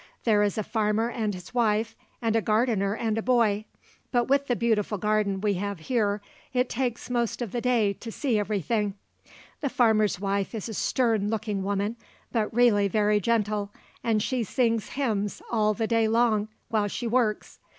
There 0.23 0.41
is 0.41 0.57
a 0.57 0.63
farmer 0.63 1.11
and 1.11 1.35
his 1.35 1.53
wife, 1.53 1.95
and 2.23 2.35
a 2.35 2.41
gardener 2.41 2.95
and 2.95 3.19
a 3.19 3.21
boy; 3.21 3.65
but 4.11 4.23
with 4.23 4.47
the 4.47 4.55
beautiful 4.55 4.97
garden 4.97 5.41
we 5.41 5.53
have 5.53 5.77
here 5.81 6.21
it 6.53 6.69
takes 6.71 7.11
most 7.11 7.39
of 7.39 7.51
the 7.51 7.61
day 7.61 7.93
to 7.93 8.11
see 8.11 8.31
to 8.33 8.39
everything. 8.39 8.95
The 9.59 9.69
farmer's 9.69 10.19
wife 10.19 10.55
is 10.55 10.67
a 10.67 10.73
stern 10.73 11.29
looking 11.29 11.61
woman, 11.61 11.97
but 12.31 12.51
really 12.51 12.87
very 12.87 13.19
gentle, 13.19 13.69
and 14.03 14.23
she 14.23 14.43
sings 14.43 14.89
hymns 14.89 15.39
all 15.51 15.75
the 15.75 15.85
day 15.85 16.07
long 16.07 16.47
while 16.69 16.87
she 16.87 17.05
works. 17.05 17.59